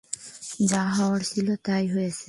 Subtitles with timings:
[0.71, 2.19] যা হওয়ার ছিল তাই হয়েছে।